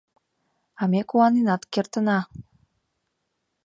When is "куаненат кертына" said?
1.09-2.19